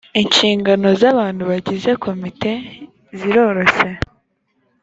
[0.21, 2.51] inshingano z’ abandi bagize komite
[3.17, 3.89] ziroroshye.